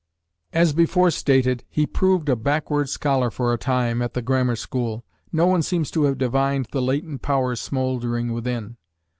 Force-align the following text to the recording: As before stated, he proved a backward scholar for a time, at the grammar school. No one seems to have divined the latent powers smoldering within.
As 0.51 0.73
before 0.73 1.11
stated, 1.11 1.63
he 1.69 1.85
proved 1.85 2.27
a 2.27 2.35
backward 2.35 2.89
scholar 2.89 3.29
for 3.29 3.53
a 3.53 3.57
time, 3.59 4.01
at 4.01 4.15
the 4.15 4.23
grammar 4.23 4.55
school. 4.55 5.05
No 5.31 5.45
one 5.45 5.61
seems 5.61 5.91
to 5.91 6.05
have 6.05 6.17
divined 6.17 6.65
the 6.71 6.81
latent 6.81 7.21
powers 7.21 7.61
smoldering 7.61 8.33
within. 8.33 8.77